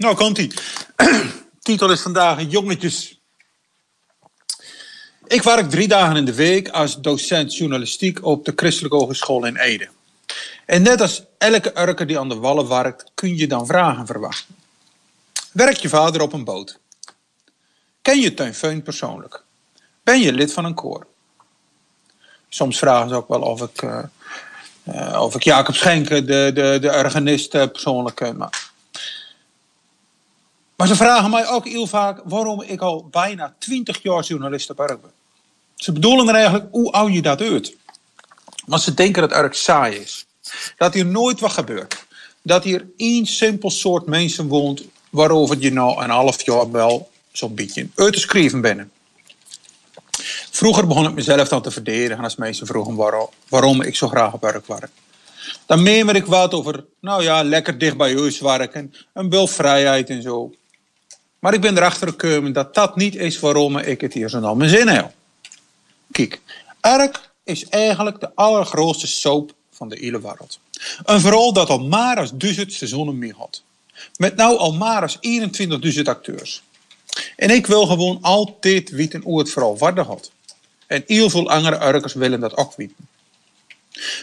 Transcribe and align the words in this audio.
Nou, 0.00 0.14
komt 0.14 0.38
ie. 0.38 0.52
Titel 1.62 1.90
is 1.90 2.00
vandaag 2.00 2.50
Jongetjes. 2.50 3.20
Ik 5.26 5.42
werk 5.42 5.70
drie 5.70 5.88
dagen 5.88 6.16
in 6.16 6.24
de 6.24 6.34
week 6.34 6.68
als 6.68 7.00
docent 7.00 7.56
journalistiek 7.56 8.24
op 8.24 8.44
de 8.44 8.52
Christelijke 8.56 8.96
Hogeschool 8.96 9.44
in 9.44 9.56
Ede. 9.56 9.88
En 10.66 10.82
net 10.82 11.00
als 11.00 11.22
elke 11.38 11.80
urker 11.80 12.06
die 12.06 12.18
aan 12.18 12.28
de 12.28 12.34
wallen 12.34 12.68
werkt, 12.68 13.10
kun 13.14 13.36
je 13.36 13.46
dan 13.46 13.66
vragen 13.66 14.06
verwachten. 14.06 14.54
Werkt 15.52 15.82
je 15.82 15.88
vader 15.88 16.20
op 16.20 16.32
een 16.32 16.44
boot? 16.44 16.78
Ken 18.02 18.20
je 18.20 18.34
Teun 18.34 18.54
Feun 18.54 18.82
persoonlijk? 18.82 19.42
Ben 20.02 20.20
je 20.20 20.32
lid 20.32 20.52
van 20.52 20.64
een 20.64 20.74
koor? 20.74 21.06
Soms 22.48 22.78
vragen 22.78 23.08
ze 23.08 23.14
ook 23.14 23.28
wel 23.28 23.42
of 23.42 23.62
ik, 23.62 23.82
uh, 23.82 24.02
uh, 24.84 25.22
of 25.22 25.34
ik 25.34 25.42
Jacob 25.42 25.74
Schenken, 25.74 26.26
de, 26.26 26.50
de, 26.54 26.78
de 26.80 26.92
organist, 26.92 27.54
uh, 27.54 27.66
persoonlijk 27.66 28.16
ken. 28.16 28.36
Maar 28.36 28.69
maar 30.80 30.88
ze 30.88 30.96
vragen 30.96 31.30
mij 31.30 31.48
ook 31.48 31.68
heel 31.68 31.86
vaak 31.86 32.20
waarom 32.24 32.62
ik 32.62 32.80
al 32.80 33.08
bijna 33.10 33.54
20 33.58 34.02
jaar 34.02 34.22
journalist 34.22 34.70
op 34.70 34.76
werk 34.76 35.00
ben. 35.00 35.10
Ze 35.74 35.92
bedoelen 35.92 36.28
er 36.28 36.34
eigenlijk 36.34 36.66
hoe 36.70 36.92
oud 36.92 37.12
je 37.12 37.22
dat 37.22 37.40
uit. 37.40 37.76
Want 38.66 38.82
ze 38.82 38.94
denken 38.94 39.20
dat 39.20 39.30
het 39.30 39.38
erg 39.38 39.56
saai 39.56 39.96
is. 39.96 40.26
Dat 40.76 40.94
hier 40.94 41.06
nooit 41.06 41.40
wat 41.40 41.52
gebeurt. 41.52 42.06
Dat 42.42 42.64
hier 42.64 42.86
één 42.96 43.26
simpel 43.26 43.70
soort 43.70 44.06
mensen 44.06 44.48
woont 44.48 44.82
waarover 45.10 45.58
je 45.58 45.72
nou 45.72 46.02
een 46.02 46.10
half 46.10 46.44
jaar 46.44 46.70
wel 46.70 47.10
zo'n 47.32 47.54
beetje 47.54 47.88
uit 47.94 48.12
te 48.12 48.20
schrijven 48.20 48.60
bent. 48.60 48.82
Vroeger 50.50 50.86
begon 50.86 51.08
ik 51.08 51.14
mezelf 51.14 51.48
dan 51.48 51.62
te 51.62 51.70
verdedigen 51.70 52.24
als 52.24 52.36
mensen 52.36 52.66
vroegen 52.66 52.94
waarom, 52.94 53.28
waarom 53.48 53.82
ik 53.82 53.96
zo 53.96 54.08
graag 54.08 54.32
op 54.32 54.40
werk 54.40 54.66
werk. 54.66 54.90
Dan 55.66 55.82
meemer 55.82 56.16
ik 56.16 56.26
wat 56.26 56.54
over, 56.54 56.84
nou 57.00 57.22
ja, 57.22 57.42
lekker 57.42 57.78
dicht 57.78 57.96
bij 57.96 58.14
huis 58.14 58.40
werken, 58.40 58.94
een 59.12 59.30
veel 59.30 59.46
vrijheid 59.46 60.10
en 60.10 60.22
zo. 60.22 60.54
Maar 61.40 61.54
ik 61.54 61.60
ben 61.60 61.76
erachter 61.76 62.08
gekomen 62.08 62.52
dat 62.52 62.74
dat 62.74 62.96
niet 62.96 63.14
is 63.14 63.40
waarom 63.40 63.76
ik 63.78 64.00
het 64.00 64.12
hier 64.12 64.28
zo 64.28 64.40
naar 64.40 64.56
mijn 64.56 64.70
zin 64.70 64.88
heb. 64.88 65.12
Kijk, 66.10 66.40
Ark 66.80 67.30
is 67.44 67.68
eigenlijk 67.68 68.20
de 68.20 68.30
allergrootste 68.34 69.06
soap 69.06 69.54
van 69.70 69.88
de 69.88 69.96
hele 70.00 70.20
wereld. 70.20 70.60
Een 71.04 71.20
verhaal 71.20 71.52
dat 71.52 71.68
al 71.68 71.78
maar 71.78 72.16
als 72.16 72.30
duizend 72.34 72.72
seizoenen 72.72 73.18
meer 73.18 73.34
had. 73.36 73.62
Met 74.16 74.36
nou 74.36 74.56
al 74.56 74.72
maar 74.72 75.02
als 75.02 75.18
21.000 75.96 76.02
acteurs. 76.02 76.62
En 77.36 77.50
ik 77.50 77.66
wil 77.66 77.86
gewoon 77.86 78.18
altijd 78.20 78.90
weten 78.90 79.22
hoe 79.22 79.38
het 79.38 79.50
vooral 79.50 79.78
waarde 79.78 80.02
had. 80.02 80.30
En 80.86 81.04
heel 81.06 81.30
veel 81.30 81.50
andere 81.50 81.78
Arkers 81.78 82.14
willen 82.14 82.40
dat 82.40 82.56
ook 82.56 82.76
weten. 82.76 83.08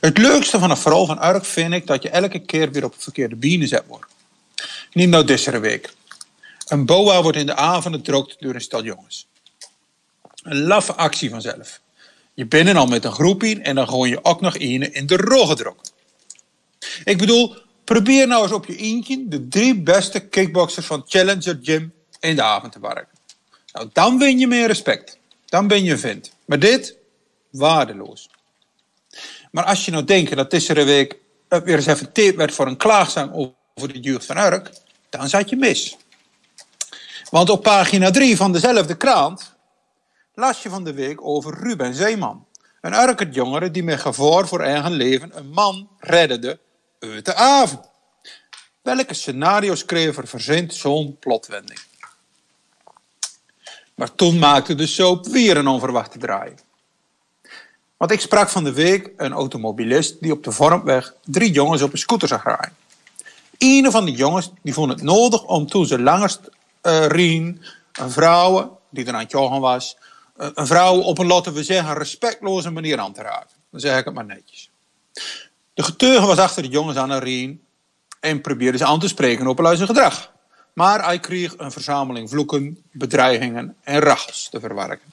Het 0.00 0.18
leukste 0.18 0.58
van 0.58 0.70
een 0.70 0.76
verhaal 0.76 1.06
van 1.06 1.18
Ark 1.18 1.44
vind 1.44 1.72
ik 1.72 1.86
dat 1.86 2.02
je 2.02 2.08
elke 2.08 2.38
keer 2.38 2.72
weer 2.72 2.84
op 2.84 2.92
het 2.92 3.02
verkeerde 3.02 3.36
bienen 3.36 3.68
zet 3.68 3.84
wordt. 3.86 4.06
Neem 4.92 5.08
nou 5.08 5.24
deze 5.24 5.58
week. 5.58 5.94
Een 6.72 6.86
boa 6.86 7.22
wordt 7.22 7.38
in 7.38 7.46
de 7.46 7.54
avond 7.54 7.94
gedrokt 7.94 8.36
door 8.40 8.54
een 8.54 8.60
stel 8.60 8.84
jongens. 8.84 9.26
Een 10.42 10.62
laffe 10.62 10.94
actie 10.94 11.30
vanzelf. 11.30 11.80
Je 12.34 12.46
bent 12.46 12.76
al 12.76 12.86
met 12.86 13.04
een 13.04 13.12
groep 13.12 13.42
in 13.42 13.64
en 13.64 13.74
dan 13.74 13.88
gooi 13.88 14.10
je 14.10 14.24
ook 14.24 14.40
nog 14.40 14.56
in 14.56 14.94
in 14.94 15.06
de 15.06 15.46
gedrokt. 15.46 15.92
Ik 17.04 17.18
bedoel, 17.18 17.56
probeer 17.84 18.26
nou 18.26 18.42
eens 18.42 18.52
op 18.52 18.66
je 18.66 18.76
eentje 18.76 19.28
de 19.28 19.48
drie 19.48 19.80
beste 19.80 20.20
kickboxers 20.20 20.86
van 20.86 21.04
Challenger 21.06 21.58
Gym 21.62 21.92
in 22.20 22.36
de 22.36 22.42
avond 22.42 22.72
te 22.72 22.80
werken. 22.80 23.18
Nou, 23.72 23.88
dan 23.92 24.18
win 24.18 24.38
je 24.38 24.46
meer 24.46 24.66
respect. 24.66 25.18
Dan 25.46 25.66
ben 25.66 25.84
je 25.84 25.90
een 25.90 25.98
vent. 25.98 26.32
Maar 26.44 26.58
dit, 26.58 26.96
waardeloos. 27.50 28.28
Maar 29.50 29.64
als 29.64 29.84
je 29.84 29.90
nou 29.90 30.04
denkt 30.04 30.36
dat 30.36 30.50
deze 30.50 30.84
week 30.84 31.16
weer 31.48 31.76
eens 31.76 31.86
even 31.86 32.12
tijd 32.12 32.34
werd 32.34 32.54
voor 32.54 32.66
een 32.66 32.76
klaagzang 32.76 33.32
over 33.34 33.92
de 33.92 34.00
jeugd 34.00 34.26
van 34.26 34.38
Urk, 34.38 34.70
dan 35.10 35.28
zat 35.28 35.48
je 35.48 35.56
mis. 35.56 35.96
Want 37.32 37.50
op 37.50 37.62
pagina 37.62 38.10
3 38.10 38.36
van 38.36 38.52
dezelfde 38.52 38.96
krant 38.96 39.54
las 40.34 40.62
je 40.62 40.68
van 40.68 40.84
de 40.84 40.92
week 40.92 41.26
over 41.26 41.58
Ruben 41.58 41.94
Zeeman. 41.94 42.46
Een 42.80 42.92
Urkertjongere 42.92 43.70
die 43.70 43.82
met 43.82 44.00
gevaar 44.00 44.48
voor 44.48 44.60
eigen 44.60 44.92
leven 44.92 45.38
een 45.38 45.50
man 45.50 45.88
reddde 45.98 46.58
uit 46.98 47.24
de 47.24 47.34
avond. 47.34 47.88
Welke 48.82 49.14
scenario-schrijver 49.14 50.26
verzint 50.26 50.74
zo'n 50.74 51.16
plotwending? 51.20 51.80
Maar 53.94 54.14
toen 54.14 54.38
maakte 54.38 54.74
de 54.74 54.86
soap 54.86 55.26
weer 55.26 55.56
een 55.56 55.68
onverwachte 55.68 56.18
draai. 56.18 56.54
Want 57.96 58.10
ik 58.10 58.20
sprak 58.20 58.48
van 58.48 58.64
de 58.64 58.72
week 58.72 59.12
een 59.16 59.32
automobilist 59.32 60.20
die 60.20 60.32
op 60.32 60.44
de 60.44 60.52
Vormweg 60.52 61.14
drie 61.24 61.52
jongens 61.52 61.82
op 61.82 61.92
een 61.92 61.98
scooter 61.98 62.28
zag 62.28 62.44
rijden. 62.44 62.76
Een 63.58 63.90
van 63.90 64.04
die 64.04 64.16
jongens 64.16 64.50
die 64.62 64.74
vond 64.74 64.90
het 64.90 65.02
nodig 65.02 65.44
om 65.44 65.66
toen 65.66 65.86
ze 65.86 65.98
langst 65.98 66.40
uh, 66.82 67.06
Rien, 67.06 67.62
een 67.92 68.10
vrouw 68.10 68.80
die 68.90 69.06
er 69.06 69.14
aan 69.14 69.20
het 69.20 69.32
was, 69.60 69.96
uh, 70.36 70.48
een 70.54 70.66
vrouw 70.66 71.00
op 71.00 71.18
een, 71.18 71.26
laten 71.26 71.52
we 71.52 71.62
zeggen, 71.62 71.94
respectloze 71.94 72.70
manier 72.70 72.98
aan 72.98 73.12
te 73.12 73.22
raken. 73.22 73.56
Dan 73.70 73.80
zeg 73.80 73.98
ik 73.98 74.04
het 74.04 74.14
maar 74.14 74.24
netjes. 74.24 74.70
De 75.74 75.82
getuige 75.82 76.26
was 76.26 76.38
achter 76.38 76.62
de 76.62 76.68
jongens 76.68 76.96
aan 76.96 77.10
een 77.10 77.18
Rien 77.18 77.62
en 78.20 78.40
probeerde 78.40 78.78
ze 78.78 78.84
aan 78.84 79.00
te 79.00 79.08
spreken 79.08 79.46
op 79.46 79.60
zijn 79.62 79.86
gedrag. 79.86 80.32
Maar 80.72 81.04
hij 81.04 81.20
kreeg 81.20 81.54
een 81.56 81.72
verzameling 81.72 82.28
vloeken, 82.28 82.82
bedreigingen 82.92 83.76
en 83.82 84.00
rachels 84.00 84.48
te 84.48 84.60
verwerken. 84.60 85.12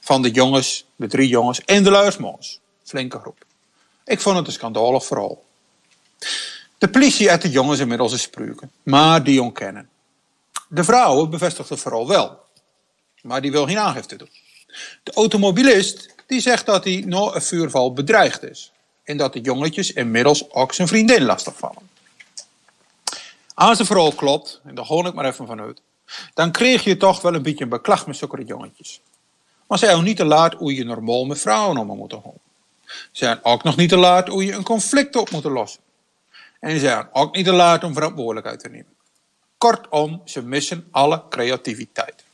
Van 0.00 0.22
de 0.22 0.30
jongens, 0.30 0.86
de 0.96 1.06
drie 1.06 1.28
jongens 1.28 1.64
en 1.64 1.84
de 1.84 1.90
luismons. 1.90 2.60
Flinke 2.84 3.18
groep. 3.18 3.44
Ik 4.04 4.20
vond 4.20 4.36
het 4.36 4.46
een 4.46 4.52
schandalig 4.52 5.04
verhaal. 5.04 5.44
De 6.78 6.88
politie 6.88 7.28
heeft 7.28 7.42
de 7.42 7.50
jongens 7.50 7.80
inmiddels 7.80 8.12
gesproken, 8.12 8.70
maar 8.82 9.24
die 9.24 9.42
ontkennen. 9.42 9.88
De 10.68 10.84
vrouw 10.84 11.26
bevestigt 11.26 11.68
het 11.68 11.80
vooral 11.80 12.08
wel, 12.08 12.40
maar 13.22 13.40
die 13.40 13.50
wil 13.50 13.66
geen 13.66 13.78
aangifte 13.78 14.16
doen. 14.16 14.30
De 15.02 15.12
automobilist 15.12 16.14
die 16.26 16.40
zegt 16.40 16.66
dat 16.66 16.84
hij 16.84 17.02
na 17.06 17.34
een 17.34 17.42
vuurval 17.42 17.92
bedreigd 17.92 18.42
is 18.42 18.72
en 19.04 19.16
dat 19.16 19.32
de 19.32 19.40
jongetjes 19.40 19.92
inmiddels 19.92 20.50
ook 20.52 20.72
zijn 20.72 20.88
vriendin 20.88 21.24
lastigvallen. 21.24 21.90
Als 23.54 23.78
het 23.78 23.86
vooral 23.86 24.12
klopt, 24.12 24.60
en 24.64 24.74
daar 24.74 24.84
hoor 24.84 25.06
ik 25.06 25.14
maar 25.14 25.24
even 25.24 25.46
vanuit, 25.46 25.80
dan 26.34 26.52
kreeg 26.52 26.84
je 26.84 26.96
toch 26.96 27.22
wel 27.22 27.34
een 27.34 27.42
beetje 27.42 27.64
een 27.64 27.70
beklag 27.70 28.06
met 28.06 28.16
zulke 28.16 28.44
jongetjes. 28.44 29.00
Maar 29.66 29.78
ze 29.78 29.84
zijn 29.84 29.96
ook 29.96 30.04
niet 30.04 30.16
te 30.16 30.24
laat 30.24 30.54
hoe 30.54 30.74
je 30.74 30.84
normaal 30.84 31.24
met 31.24 31.38
vrouwen 31.38 31.76
om 31.76 31.86
moet 31.86 32.12
gaan. 32.12 32.32
Ze 32.86 33.24
zijn 33.24 33.38
ook 33.42 33.62
nog 33.62 33.76
niet 33.76 33.88
te 33.88 33.96
laat 33.96 34.28
hoe 34.28 34.44
je 34.44 34.52
een 34.52 34.62
conflict 34.62 35.16
op 35.16 35.30
moet 35.30 35.44
lossen. 35.44 35.80
En 36.60 36.70
ze 36.70 36.78
zijn 36.78 37.08
ook 37.12 37.36
niet 37.36 37.44
te 37.44 37.52
laat 37.52 37.84
om 37.84 37.94
verantwoordelijkheid 37.94 38.60
te 38.60 38.68
nemen. 38.68 38.95
Kortom, 39.66 40.20
ze 40.24 40.42
missen 40.42 40.86
alle 40.90 41.22
creativiteit. 41.28 42.24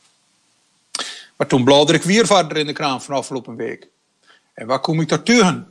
Maar 1.35 1.47
toen 1.47 1.63
bladerde 1.63 1.93
ik 1.93 2.03
weer 2.03 2.25
verder 2.25 2.57
in 2.57 2.65
de 2.65 2.73
kraan 2.73 3.01
van 3.01 3.15
afgelopen 3.15 3.55
week. 3.55 3.87
En 4.53 4.67
waar 4.67 4.79
kom 4.79 5.01
ik 5.01 5.09
daar 5.09 5.23
tegen? 5.23 5.67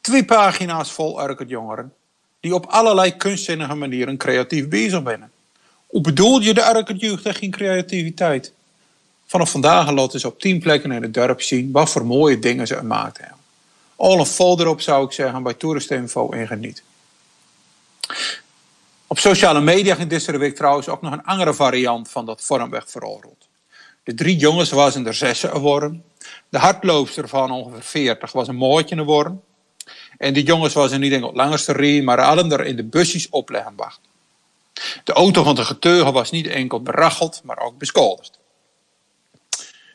Twee 0.00 0.24
pagina's 0.24 0.92
vol 0.92 1.22
Urket 1.22 1.48
jongeren 1.48 1.92
die 2.40 2.54
op 2.54 2.66
allerlei 2.66 3.16
kunstzinnige 3.16 3.74
manieren 3.74 4.16
creatief 4.16 4.68
bezig 4.68 5.00
zijn. 5.04 5.30
Hoe 5.86 6.00
bedoel 6.00 6.40
je 6.40 6.54
de 6.54 6.72
Urket 6.76 7.00
jeugd 7.00 7.26
en 7.26 7.34
geen 7.34 7.50
creativiteit? 7.50 8.52
Vanaf 9.26 9.50
vandaag 9.50 9.90
laten 9.90 10.20
ze 10.20 10.26
op 10.26 10.40
tien 10.40 10.60
plekken 10.60 10.92
in 10.92 11.02
het 11.02 11.14
dorp 11.14 11.42
zien 11.42 11.72
wat 11.72 11.90
voor 11.90 12.06
mooie 12.06 12.38
dingen 12.38 12.66
ze 12.66 12.76
gemaakt 12.76 13.18
hebben. 13.18 13.38
Al 13.96 14.18
een 14.18 14.26
folder 14.26 14.68
op 14.68 14.80
zou 14.80 15.04
ik 15.04 15.12
zeggen 15.12 15.42
bij 15.42 15.54
Toeristeninfo 15.54 16.30
en 16.30 16.46
geniet. 16.46 16.82
Op 19.06 19.18
sociale 19.18 19.60
media 19.60 19.94
ging 19.94 20.08
deze 20.08 20.38
week 20.38 20.56
trouwens 20.56 20.88
ook 20.88 21.02
nog 21.02 21.12
een 21.12 21.24
andere 21.24 21.54
variant 21.54 22.10
van 22.10 22.26
dat 22.26 22.42
vormweg 22.42 22.90
verhaal 22.90 23.20
rond. 23.22 23.48
De 24.02 24.14
drie 24.14 24.36
jongens 24.36 24.70
was 24.70 24.94
er 24.94 25.14
zessen 25.14 25.50
geworden. 25.50 26.04
De 26.48 26.58
hardloopster 26.58 27.28
van 27.28 27.50
ongeveer 27.50 27.82
40 27.82 28.32
was 28.32 28.48
een 28.48 28.56
mootje 28.56 28.96
geworden. 28.96 29.42
En 30.18 30.32
die 30.32 30.44
jongens 30.44 30.74
was 30.74 30.92
er 30.92 30.98
niet 30.98 31.12
enkel 31.12 31.32
langs 31.32 31.64
te 31.64 32.02
maar 32.02 32.20
hadden 32.20 32.52
er 32.52 32.64
in 32.64 32.76
de 32.76 32.84
busjes 32.84 33.28
op 33.28 33.48
leggen 33.48 33.72
wachten. 33.76 34.12
De 35.04 35.12
auto 35.12 35.42
van 35.42 35.54
de 35.54 35.64
getuige 35.64 36.12
was 36.12 36.30
niet 36.30 36.46
enkel 36.46 36.82
beracheld, 36.82 37.40
maar 37.44 37.58
ook 37.58 37.78
beschuldigd. 37.78 38.38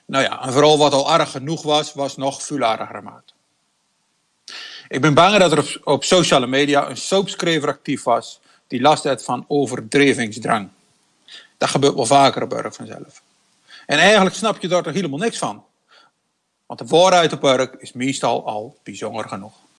Nou 0.06 0.24
ja, 0.24 0.44
en 0.44 0.54
vooral 0.54 0.78
wat 0.78 0.94
al 0.94 1.14
erg 1.14 1.32
genoeg 1.32 1.62
was, 1.62 1.94
was 1.94 2.18
nog 2.18 2.42
veel 2.42 2.78
gemaakt. 2.92 3.34
Ik 4.88 5.02
ben 5.02 5.14
bang 5.14 5.38
dat 5.38 5.52
er 5.52 5.80
op, 5.84 6.04
sociale 6.04 6.48
media 6.48 6.90
een 6.90 6.98
soapschrijver 6.98 7.70
actief 7.70 8.04
was 8.04 8.40
die 8.70 8.82
last 8.82 9.04
heeft 9.04 9.24
van 9.24 9.46
overdrevingsdrang. 9.48 10.70
Dat 11.58 11.70
gebeurt 11.70 11.96
wel 11.96 12.06
vaker 12.06 12.44
op 12.44 12.52
werk 12.52 12.74
vanzelf. 12.74 13.22
En 13.86 13.98
eigenlijk 13.98 14.36
snap 14.36 14.62
je 14.62 14.68
daar 14.68 14.84
toch 14.84 14.94
helemaal 14.94 15.20
niks 15.20 15.38
van. 15.38 15.64
Want 16.66 16.80
de 16.80 16.86
waarheid 16.86 17.34
op 17.34 17.76
is 17.80 17.94
meestal 17.94 18.46
al 18.46 18.78
bijzonder 18.84 19.28
genoeg. 19.30 19.68